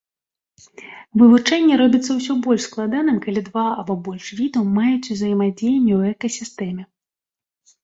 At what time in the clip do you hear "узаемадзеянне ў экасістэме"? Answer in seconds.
5.13-6.83